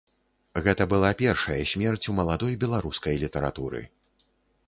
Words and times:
Гэта 0.67 0.83
была 0.93 1.09
першая 1.19 1.57
смерць 1.73 2.09
у 2.13 2.15
маладой 2.19 2.57
беларускай 2.63 3.15
літаратуры. 3.25 3.83